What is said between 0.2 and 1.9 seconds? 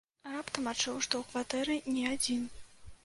Раптам адчуў, што ў кватэры